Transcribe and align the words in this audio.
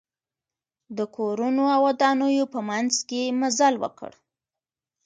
د 0.97 0.99
کورونو 1.15 1.63
او 1.75 1.81
ودانیو 1.87 2.45
په 2.53 2.59
منځ 2.69 2.93
کې 3.09 3.35
مزل 3.41 3.73
وکړ. 3.83 4.11